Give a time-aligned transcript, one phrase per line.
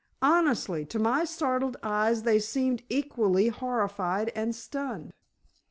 [0.23, 5.13] Honestly, to my startled eyes they seemed equally horrified and stunned."